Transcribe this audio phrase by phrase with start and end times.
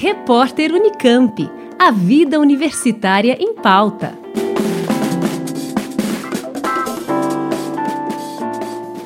[0.00, 1.50] Repórter Unicamp.
[1.76, 4.16] A vida universitária em pauta.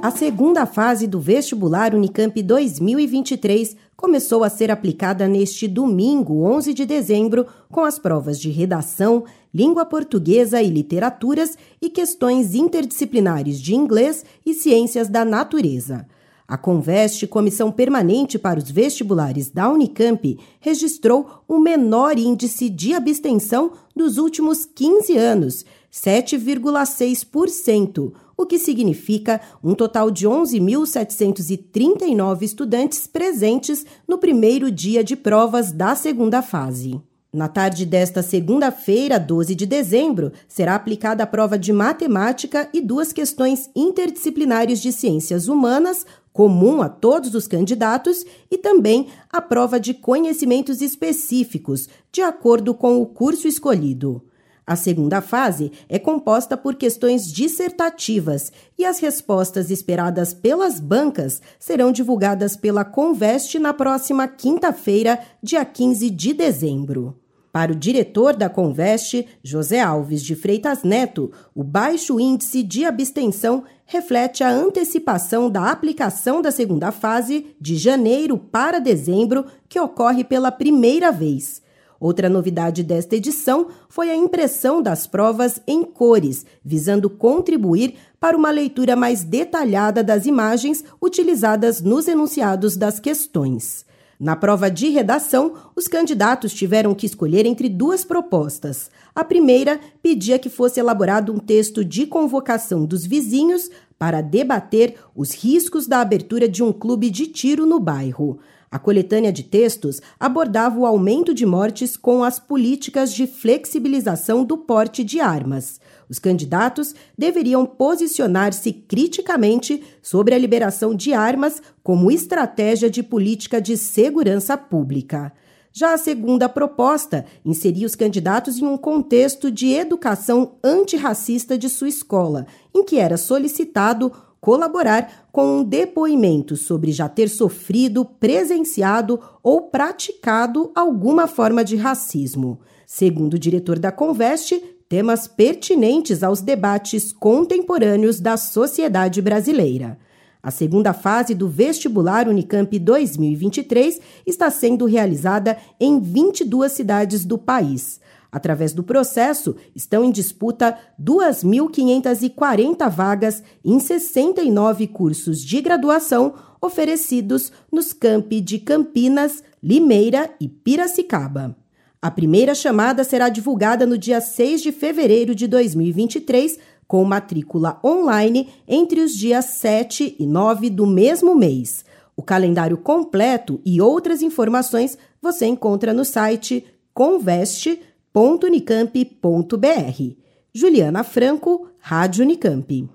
[0.00, 6.86] A segunda fase do vestibular Unicamp 2023 começou a ser aplicada neste domingo, 11 de
[6.86, 14.24] dezembro, com as provas de redação, língua portuguesa e literaturas e questões interdisciplinares de inglês
[14.46, 16.06] e ciências da natureza.
[16.48, 23.72] A Conveste, Comissão Permanente para os Vestibulares da Unicamp, registrou o menor índice de abstenção
[23.96, 34.18] dos últimos 15 anos, 7,6%, o que significa um total de 11.739 estudantes presentes no
[34.18, 37.00] primeiro dia de provas da segunda fase.
[37.36, 43.12] Na tarde desta segunda-feira, 12 de dezembro, será aplicada a prova de matemática e duas
[43.12, 49.94] questões interdisciplinares de ciências humanas, comum a todos os candidatos, e também a prova de
[49.94, 54.22] conhecimentos específicos, de acordo com o curso escolhido.
[54.66, 61.90] A segunda fase é composta por questões dissertativas e as respostas esperadas pelas bancas serão
[61.90, 67.18] divulgadas pela Conveste na próxima quinta-feira, dia 15 de dezembro.
[67.56, 73.64] Para o diretor da Conveste, José Alves de Freitas Neto, o baixo índice de abstenção
[73.86, 80.52] reflete a antecipação da aplicação da segunda fase de janeiro para dezembro, que ocorre pela
[80.52, 81.62] primeira vez.
[81.98, 88.50] Outra novidade desta edição foi a impressão das provas em cores, visando contribuir para uma
[88.50, 93.86] leitura mais detalhada das imagens utilizadas nos enunciados das questões.
[94.18, 98.90] Na prova de redação, os candidatos tiveram que escolher entre duas propostas.
[99.14, 105.32] A primeira pedia que fosse elaborado um texto de convocação dos vizinhos para debater os
[105.32, 108.38] riscos da abertura de um clube de tiro no bairro.
[108.70, 114.58] A coletânea de textos abordava o aumento de mortes com as políticas de flexibilização do
[114.58, 115.80] porte de armas.
[116.08, 123.76] Os candidatos deveriam posicionar-se criticamente sobre a liberação de armas como estratégia de política de
[123.76, 125.32] segurança pública.
[125.72, 131.88] Já a segunda proposta inseria os candidatos em um contexto de educação antirracista de sua
[131.88, 134.10] escola, em que era solicitado
[134.46, 142.60] colaborar com um depoimento sobre já ter sofrido, presenciado ou praticado alguma forma de racismo.
[142.86, 149.98] Segundo o diretor da Conveste, temas pertinentes aos debates contemporâneos da sociedade brasileira.
[150.40, 158.00] A segunda fase do vestibular Unicamp 2023 está sendo realizada em 22 cidades do país.
[158.30, 167.92] Através do processo, estão em disputa 2.540 vagas em 69 cursos de graduação oferecidos nos
[167.92, 171.56] campi de Campinas, Limeira e Piracicaba.
[172.00, 178.48] A primeira chamada será divulgada no dia 6 de fevereiro de 2023, com matrícula online
[178.68, 181.84] entre os dias 7 e 9 do mesmo mês.
[182.16, 190.16] O calendário completo e outras informações você encontra no site conveste.com www.unicamp.br.
[190.54, 192.88] Juliana Franco, Rádio Unicamp.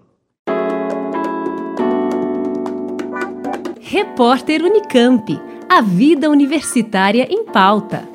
[3.80, 5.40] Repórter Unicamp.
[5.70, 8.11] A vida universitária em pauta.